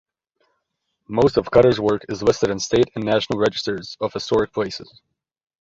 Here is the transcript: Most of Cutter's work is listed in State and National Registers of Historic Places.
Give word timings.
Most 1.07 1.37
of 1.37 1.51
Cutter's 1.51 1.79
work 1.79 2.07
is 2.09 2.23
listed 2.23 2.49
in 2.49 2.57
State 2.57 2.89
and 2.95 3.05
National 3.05 3.37
Registers 3.37 3.97
of 4.01 4.11
Historic 4.11 4.51
Places. 4.51 4.99